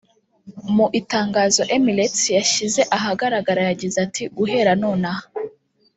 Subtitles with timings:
[0.75, 5.25] Mu itangazo Emirates yashyize ahagaragara yagize iti “Guhera nonaha